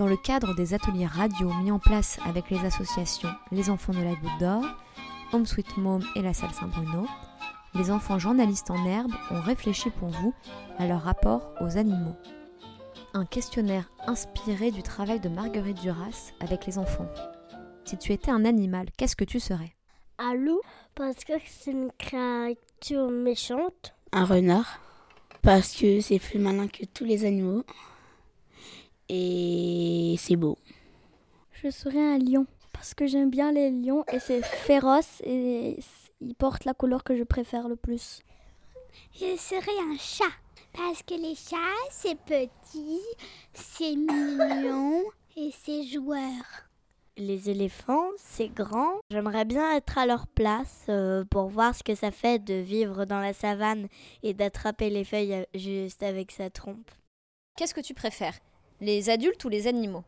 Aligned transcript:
le 0.00 0.16
cadre 0.16 0.54
des 0.54 0.74
ateliers 0.74 1.06
radio 1.06 1.52
mis 1.62 1.70
en 1.70 1.78
place 1.78 2.18
avec 2.26 2.50
les 2.50 2.58
associations 2.64 3.30
Les 3.50 3.70
Enfants 3.70 3.92
de 3.92 4.02
la 4.02 4.14
Goutte 4.14 4.38
d'Or, 4.40 4.64
Home 5.32 5.46
Sweet 5.46 5.76
Mom 5.76 6.02
et 6.16 6.22
la 6.22 6.34
Salle 6.34 6.52
Saint-Bruno, 6.52 7.06
les 7.74 7.90
enfants 7.90 8.18
journalistes 8.18 8.70
en 8.70 8.84
herbe 8.84 9.12
ont 9.30 9.40
réfléchi 9.40 9.90
pour 9.90 10.08
vous 10.08 10.34
à 10.78 10.86
leur 10.86 11.02
rapport 11.02 11.52
aux 11.60 11.78
animaux. 11.78 12.16
Un 13.14 13.24
questionnaire 13.24 13.90
inspiré 14.06 14.70
du 14.70 14.82
travail 14.82 15.20
de 15.20 15.28
Marguerite 15.28 15.80
Duras 15.80 16.32
avec 16.40 16.66
les 16.66 16.78
enfants. 16.78 17.08
Si 17.84 17.96
tu 17.96 18.12
étais 18.12 18.30
un 18.30 18.44
animal, 18.44 18.88
qu'est-ce 18.96 19.16
que 19.16 19.24
tu 19.24 19.40
serais? 19.40 19.74
Un 20.18 20.34
loup, 20.34 20.60
parce 20.94 21.24
que 21.24 21.32
c'est 21.46 21.72
une 21.72 21.90
créature 21.98 23.10
méchante. 23.10 23.94
Un 24.12 24.24
renard, 24.24 24.80
parce 25.40 25.74
que 25.74 26.00
c'est 26.00 26.18
plus 26.18 26.38
malin 26.38 26.68
que 26.68 26.84
tous 26.84 27.04
les 27.04 27.24
animaux. 27.24 27.64
Et 29.14 30.14
c'est 30.16 30.36
beau. 30.36 30.56
Je 31.52 31.68
serais 31.68 32.14
un 32.14 32.16
lion, 32.16 32.46
parce 32.72 32.94
que 32.94 33.06
j'aime 33.06 33.28
bien 33.28 33.52
les 33.52 33.70
lions 33.70 34.04
et 34.10 34.18
c'est 34.18 34.42
féroce 34.42 35.20
et 35.22 35.78
il 36.22 36.34
porte 36.34 36.64
la 36.64 36.72
couleur 36.72 37.04
que 37.04 37.14
je 37.14 37.22
préfère 37.22 37.68
le 37.68 37.76
plus. 37.76 38.22
Je 39.12 39.36
serais 39.36 39.78
un 39.90 39.98
chat, 39.98 40.32
parce 40.72 41.02
que 41.02 41.12
les 41.12 41.34
chats, 41.34 41.56
c'est 41.90 42.18
petit, 42.20 43.02
c'est 43.52 43.96
mignon 43.96 45.02
et 45.36 45.50
c'est 45.62 45.82
joueur. 45.84 46.70
Les 47.18 47.50
éléphants, 47.50 48.08
c'est 48.16 48.48
grand. 48.48 48.94
J'aimerais 49.10 49.44
bien 49.44 49.76
être 49.76 49.98
à 49.98 50.06
leur 50.06 50.26
place 50.26 50.86
euh, 50.88 51.22
pour 51.26 51.48
voir 51.48 51.74
ce 51.74 51.82
que 51.82 51.94
ça 51.94 52.10
fait 52.12 52.42
de 52.42 52.54
vivre 52.54 53.04
dans 53.04 53.20
la 53.20 53.34
savane 53.34 53.88
et 54.22 54.32
d'attraper 54.32 54.88
les 54.88 55.04
feuilles 55.04 55.34
euh, 55.34 55.44
juste 55.54 56.02
avec 56.02 56.30
sa 56.30 56.48
trompe. 56.48 56.90
Qu'est-ce 57.58 57.74
que 57.74 57.82
tu 57.82 57.92
préfères? 57.92 58.38
Les 58.82 59.10
adultes 59.10 59.44
ou 59.44 59.48
les 59.48 59.68
animaux? 59.68 60.02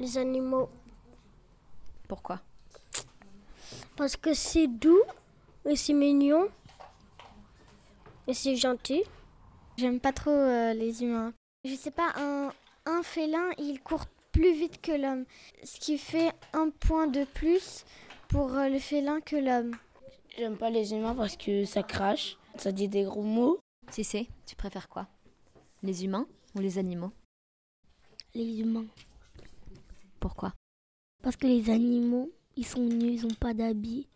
Les 0.00 0.18
animaux, 0.18 0.68
Pourquoi? 2.06 2.42
Parce 3.96 4.18
que 4.18 4.34
c'est 4.34 4.66
doux 4.66 5.00
et 5.64 5.76
c'est 5.76 5.94
mignon 5.94 6.50
et 8.26 8.34
c'est 8.34 8.54
gentil. 8.54 9.02
J'aime 9.78 9.98
pas 9.98 10.12
trop 10.12 10.30
euh, 10.30 10.74
les 10.74 11.02
humains. 11.02 11.32
Je 11.64 11.74
sais 11.74 11.90
pas, 11.90 12.12
un, 12.16 12.52
un 12.84 13.02
félin, 13.02 13.48
il 13.56 13.80
court 13.80 14.04
plus 14.30 14.52
vite 14.52 14.82
que 14.82 14.92
l'homme. 14.92 15.24
Ce 15.64 15.80
qui 15.80 15.96
fait 15.96 16.32
un 16.52 16.68
point 16.68 17.06
de 17.06 17.24
plus 17.24 17.86
pour 18.28 18.52
euh, 18.54 18.68
le 18.68 18.78
félin 18.78 19.22
que 19.22 19.36
l'homme. 19.36 19.74
J'aime 20.36 20.58
pas 20.58 20.68
les 20.68 20.92
humains 20.92 21.14
parce 21.14 21.38
que 21.38 21.64
ça 21.64 21.82
crache, 21.82 22.36
ça 22.58 22.72
dit 22.72 22.88
des 22.88 23.04
gros 23.04 23.22
mots. 23.22 23.58
Si 23.90 24.04
c'est, 24.04 24.26
tu 24.44 24.54
préfères 24.54 24.90
quoi? 24.90 25.08
Les 25.82 26.04
humains 26.04 26.26
ou 26.54 26.58
les 26.58 26.76
animaux? 26.76 27.12
Les 28.36 28.60
humains. 28.60 28.84
Pourquoi? 30.20 30.52
Parce 31.22 31.36
que 31.36 31.46
les 31.46 31.70
animaux, 31.70 32.30
ils 32.54 32.66
sont 32.66 32.82
nus, 32.82 33.12
ils 33.14 33.24
ont 33.24 33.34
pas 33.40 33.54
d'habits. 33.54 34.06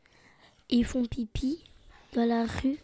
Et 0.68 0.76
ils 0.76 0.84
font 0.84 1.06
pipi 1.06 1.64
dans 2.12 2.26
la 2.26 2.44
rue. 2.44 2.76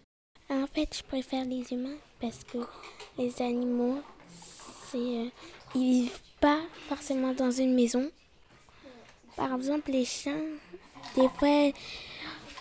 En 0.48 0.66
fait, 0.66 0.96
je 0.96 1.02
préfère 1.02 1.44
les 1.44 1.70
humains 1.70 1.98
parce 2.22 2.42
que 2.42 2.56
les 3.18 3.42
animaux, 3.42 4.00
c'est, 4.86 4.96
euh, 4.96 5.28
ils 5.74 6.04
vivent 6.04 6.20
pas 6.40 6.62
forcément 6.88 7.34
dans 7.34 7.50
une 7.50 7.74
maison. 7.74 8.10
Par 9.36 9.52
exemple, 9.56 9.90
les 9.90 10.06
chiens, 10.06 10.40
des 11.16 11.28
fois, 11.28 11.70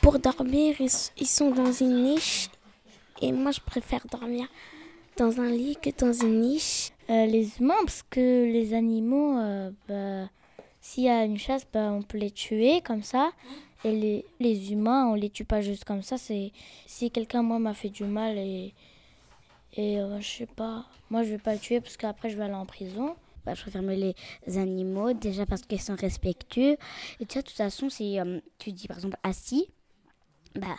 pour 0.01 0.19
dormir, 0.19 0.75
ils, 0.81 0.91
ils 1.17 1.27
sont 1.27 1.51
dans 1.51 1.71
une 1.71 2.03
niche. 2.03 2.49
Et 3.21 3.31
moi, 3.31 3.51
je 3.51 3.61
préfère 3.61 4.05
dormir 4.05 4.49
dans 5.15 5.39
un 5.39 5.49
lit 5.49 5.77
que 5.81 5.91
dans 5.97 6.11
une 6.11 6.41
niche. 6.41 6.91
Euh, 7.09 7.25
les 7.25 7.59
humains, 7.59 7.75
parce 7.83 8.03
que 8.03 8.45
les 8.45 8.73
animaux, 8.73 9.37
euh, 9.37 9.71
bah, 9.87 10.29
s'il 10.81 11.03
y 11.03 11.09
a 11.09 11.23
une 11.23 11.37
chasse, 11.37 11.67
bah, 11.71 11.91
on 11.91 12.01
peut 12.01 12.17
les 12.17 12.31
tuer 12.31 12.81
comme 12.81 13.03
ça. 13.03 13.31
Et 13.83 13.91
les, 13.91 14.25
les 14.39 14.71
humains, 14.71 15.07
on 15.07 15.13
les 15.13 15.29
tue 15.29 15.45
pas 15.45 15.61
juste 15.61 15.85
comme 15.85 16.01
ça. 16.01 16.17
C'est 16.17 16.51
si 16.87 17.11
quelqu'un 17.11 17.43
moi 17.43 17.59
m'a 17.59 17.73
fait 17.73 17.89
du 17.89 18.03
mal 18.03 18.37
et 18.37 18.73
et 19.77 19.99
euh, 19.99 20.21
je 20.21 20.27
sais 20.27 20.45
pas, 20.45 20.85
moi 21.09 21.23
je 21.23 21.31
vais 21.31 21.37
pas 21.37 21.53
le 21.53 21.59
tuer 21.59 21.81
parce 21.81 21.97
qu'après 21.97 22.29
je 22.29 22.37
vais 22.37 22.45
aller 22.45 22.53
en 22.53 22.65
prison. 22.65 23.15
Bah, 23.45 23.53
je 23.53 23.61
préfère 23.61 23.83
les 23.83 24.15
animaux, 24.57 25.13
déjà 25.13 25.45
parce 25.45 25.61
qu'ils 25.61 25.81
sont 25.81 25.95
respectueux. 25.95 26.77
Et 27.19 27.25
tu 27.27 27.37
de 27.37 27.43
toute 27.43 27.51
façon, 27.55 27.89
si 27.89 28.19
euh, 28.19 28.39
tu 28.57 28.71
dis 28.71 28.87
par 28.87 28.97
exemple 28.97 29.17
assis, 29.21 29.67
bah, 30.55 30.75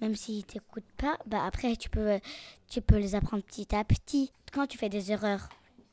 même 0.00 0.16
s'ils 0.16 0.44
t'écoutent 0.44 0.82
pas, 0.96 1.16
bah, 1.26 1.44
après 1.44 1.76
tu 1.76 1.90
peux, 1.90 2.18
tu 2.68 2.80
peux 2.80 2.96
les 2.96 3.14
apprendre 3.14 3.44
petit 3.44 3.72
à 3.74 3.84
petit. 3.84 4.32
Quand 4.52 4.66
tu 4.66 4.78
fais 4.78 4.88
des 4.88 5.12
erreurs, 5.12 5.48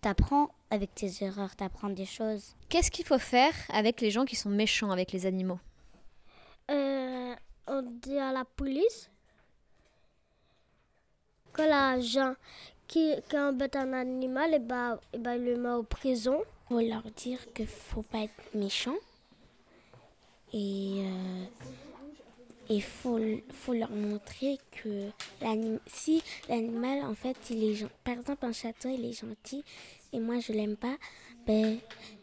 t'apprends 0.05 0.49
avec 0.69 0.93
tes 0.93 1.23
erreurs, 1.23 1.55
t'apprends 1.55 1.89
des 1.89 2.05
choses. 2.05 2.53
Qu'est-ce 2.69 2.91
qu'il 2.91 3.07
faut 3.07 3.17
faire 3.17 3.55
avec 3.69 4.01
les 4.01 4.11
gens 4.11 4.23
qui 4.23 4.35
sont 4.35 4.51
méchants 4.51 4.91
avec 4.91 5.11
les 5.11 5.25
animaux? 5.25 5.57
Euh, 6.69 7.33
on 7.65 7.81
dit 7.81 8.19
à 8.19 8.31
la 8.31 8.45
police 8.45 9.09
que 11.53 11.63
l'agent 11.63 12.35
qui, 12.87 13.15
qui 13.27 13.35
embête 13.35 13.75
un 13.75 13.93
animal, 13.93 14.53
et 14.53 14.59
ben, 14.59 14.99
et 15.11 15.17
ben, 15.17 15.33
il 15.37 15.45
le 15.45 15.57
met 15.57 15.69
en 15.69 15.83
prison. 15.83 16.39
faut 16.69 16.79
leur 16.81 17.01
dire 17.15 17.39
qu'il 17.55 17.65
faut 17.65 18.03
pas 18.03 18.19
être 18.19 18.53
méchant 18.53 18.97
et 20.53 21.03
euh, 21.03 21.45
il 22.69 22.81
faut, 22.81 23.19
faut 23.51 23.73
leur 23.73 23.91
montrer 23.91 24.57
que 24.71 25.09
l'anim- 25.41 25.79
si 25.87 26.23
l'animal 26.49 27.03
en 27.05 27.13
fait 27.15 27.37
il 27.51 27.63
est 27.63 27.85
par 28.03 28.15
exemple 28.15 28.45
un 28.45 28.53
chaton 28.53 28.89
il 28.89 29.05
est 29.05 29.13
gentil 29.13 29.63
et 30.13 30.19
moi 30.19 30.39
je 30.39 30.51
l'aime 30.51 30.75
pas 30.75 30.97
ben 31.45 31.77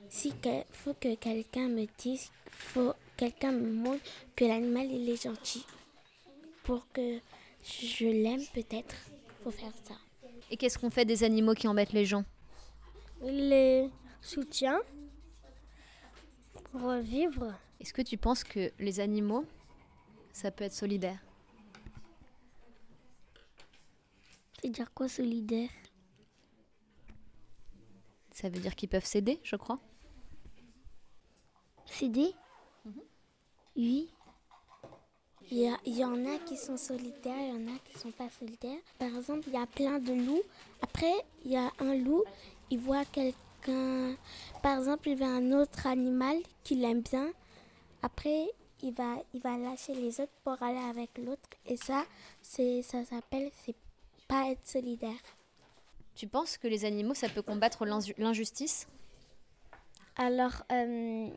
si 0.08 0.32
que- 0.42 0.64
faut 0.72 0.94
que 0.94 1.14
quelqu'un 1.14 1.68
me 1.68 1.86
dise 1.98 2.30
faut 2.50 2.92
quelqu'un 3.16 3.52
me 3.52 3.70
montre 3.70 4.02
que 4.34 4.44
l'animal 4.44 4.90
il 4.90 5.08
est 5.08 5.22
gentil. 5.22 5.64
Pour 6.64 6.86
que 6.92 7.18
je 7.64 8.06
l'aime 8.06 8.42
peut-être 8.54 8.94
faut 9.42 9.50
faire 9.50 9.72
ça. 9.84 9.94
Et 10.50 10.56
qu'est-ce 10.56 10.78
qu'on 10.78 10.90
fait 10.90 11.04
des 11.04 11.24
animaux 11.24 11.54
qui 11.54 11.66
embêtent 11.68 11.92
les 11.92 12.04
gens? 12.04 12.24
Les 13.22 13.88
soutient 14.20 14.80
pour 16.70 16.92
vivre. 16.94 17.54
Est-ce 17.80 17.92
que 17.92 18.02
tu 18.02 18.16
penses 18.16 18.44
que 18.44 18.70
les 18.78 19.00
animaux, 19.00 19.44
ça 20.32 20.50
peut 20.50 20.64
être 20.64 20.72
solidaire 20.72 21.18
C'est 24.60 24.70
dire 24.70 24.92
quoi 24.94 25.08
solidaire? 25.08 25.70
Ça 28.32 28.48
veut 28.48 28.60
dire 28.60 28.74
qu'ils 28.74 28.88
peuvent 28.88 29.04
s'aider, 29.04 29.40
je 29.42 29.56
crois. 29.56 29.78
Céder 31.86 32.32
Oui. 33.76 34.08
Il 35.50 35.58
y, 35.58 35.68
a- 35.68 35.78
il 35.84 35.96
y 35.98 36.04
en 36.04 36.24
a 36.24 36.38
qui 36.38 36.56
sont 36.56 36.78
solitaires, 36.78 37.36
il 37.38 37.48
y 37.48 37.52
en 37.70 37.74
a 37.74 37.78
qui 37.80 37.98
sont 37.98 38.10
pas 38.12 38.30
solitaires. 38.30 38.78
Par 38.98 39.08
exemple, 39.14 39.48
il 39.48 39.52
y 39.52 39.56
a 39.58 39.66
plein 39.66 39.98
de 39.98 40.12
loups. 40.12 40.42
Après, 40.80 41.12
il 41.44 41.50
y 41.50 41.56
a 41.56 41.70
un 41.80 41.94
loup, 41.96 42.24
il 42.70 42.78
voit 42.78 43.04
quelqu'un. 43.04 44.16
Par 44.62 44.78
exemple, 44.78 45.08
il 45.10 45.16
voit 45.18 45.26
un 45.26 45.52
autre 45.52 45.86
animal 45.86 46.36
qu'il 46.64 46.82
aime 46.84 47.02
bien. 47.02 47.30
Après, 48.02 48.46
il 48.82 48.92
va, 48.94 49.16
il 49.32 49.40
va 49.40 49.56
lâcher 49.56 49.94
les 49.94 50.20
autres 50.20 50.32
pour 50.44 50.62
aller 50.62 50.78
avec 50.90 51.16
l'autre. 51.18 51.48
Et 51.66 51.76
ça, 51.76 52.04
c'est, 52.40 52.82
ça 52.82 53.04
s'appelle, 53.04 53.50
c'est 53.64 53.76
pas 54.28 54.50
être 54.50 54.66
solidaire. 54.66 55.22
Tu 56.14 56.26
penses 56.26 56.58
que 56.58 56.68
les 56.68 56.84
animaux, 56.84 57.14
ça 57.14 57.28
peut 57.28 57.42
combattre 57.42 57.86
l'inju- 57.86 58.14
l'injustice? 58.18 58.86
Alors, 60.16 60.62
euh, 60.70 61.28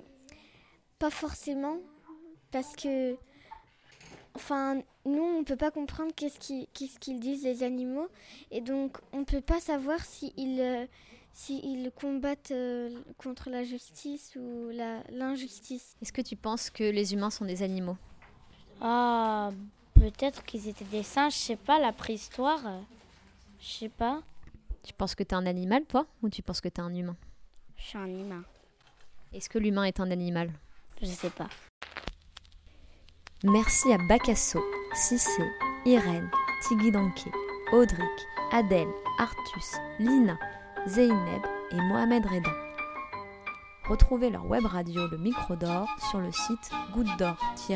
pas 0.99 1.09
forcément, 1.09 1.77
parce 2.51 2.75
que, 2.75 3.15
enfin, 4.35 4.81
nous, 5.05 5.23
on 5.23 5.43
peut 5.45 5.55
pas 5.55 5.71
comprendre 5.71 6.13
qu'est-ce 6.13 6.99
qu'ils 6.99 7.19
disent 7.19 7.43
les 7.43 7.63
animaux, 7.63 8.09
et 8.51 8.59
donc 8.59 8.97
on 9.13 9.23
peut 9.23 9.39
pas 9.39 9.61
savoir 9.61 10.03
s'ils 10.03 10.59
euh, 10.59 10.85
s'ils 11.35 11.91
combattent 11.91 12.51
euh, 12.51 12.89
contre 13.17 13.49
la 13.49 13.63
justice 13.65 14.35
ou 14.39 14.69
la- 14.71 15.03
l'injustice. 15.11 15.95
Est-ce 16.01 16.13
que 16.13 16.21
tu 16.21 16.35
penses 16.37 16.69
que 16.69 16.83
les 16.83 17.13
humains 17.13 17.29
sont 17.29 17.43
des 17.45 17.61
animaux? 17.61 17.97
Ah, 18.81 19.51
peut-être 19.95 20.43
qu'ils 20.45 20.67
étaient 20.69 20.85
des 20.85 21.03
singes, 21.03 21.33
je 21.33 21.37
sais 21.39 21.55
pas, 21.57 21.77
la 21.79 21.91
préhistoire, 21.91 22.61
je 23.59 23.67
sais 23.67 23.89
pas. 23.89 24.21
Tu 24.81 24.93
penses 24.93 25.13
que 25.13 25.23
t'es 25.23 25.35
un 25.35 25.45
animal, 25.45 25.83
toi? 25.85 26.05
Ou 26.23 26.29
tu 26.29 26.41
penses 26.41 26.61
que 26.61 26.69
t'es 26.69 26.81
un 26.81 26.93
humain? 26.93 27.17
Je 27.77 27.83
suis 27.83 27.97
un 27.97 28.07
humain. 28.07 28.43
Est-ce 29.33 29.49
que 29.49 29.57
l'humain 29.59 29.83
est 29.83 29.99
un 29.99 30.11
animal? 30.11 30.51
Je 31.01 31.05
sais 31.07 31.29
pas. 31.31 31.49
Merci 33.43 33.91
à 33.91 33.97
Bacasso, 34.07 34.63
Cissé, 34.93 35.43
Irène, 35.85 36.31
Tigui 36.61 36.91
Danké, 36.91 37.29
Audric, 37.73 37.99
Adèle, 38.51 38.87
Artus, 39.19 39.75
Lina, 39.99 40.37
Zeynep 40.87 41.47
et 41.71 41.81
Mohamed 41.81 42.23
Reda. 42.25 42.51
Retrouvez 43.89 44.29
leur 44.29 44.45
web 44.45 44.65
radio 44.65 45.07
Le 45.07 45.17
Micro 45.17 45.55
d'Or 45.55 45.87
sur 46.09 46.19
le 46.19 46.31
site 46.31 46.71
goutte 46.93 47.09
d'or-et-vous.org. 47.17 47.75